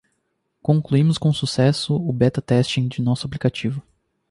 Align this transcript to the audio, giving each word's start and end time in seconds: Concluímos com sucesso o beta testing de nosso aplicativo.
Concluímos 0.63 1.19
com 1.19 1.31
sucesso 1.31 1.95
o 1.95 2.11
beta 2.11 2.41
testing 2.41 2.87
de 2.87 3.03
nosso 3.03 3.27
aplicativo. 3.27 3.83